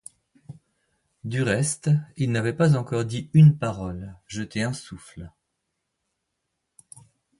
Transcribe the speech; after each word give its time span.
Du 1.23 1.43
reste, 1.43 1.91
il 2.17 2.31
n’avait 2.31 2.53
pas 2.55 2.75
encore 2.75 3.05
dit 3.05 3.29
une 3.35 3.55
parole, 3.59 4.15
jeté 4.25 4.63
un 4.63 4.73
souffle. 4.73 5.29